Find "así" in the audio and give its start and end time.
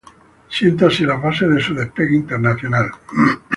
0.87-1.03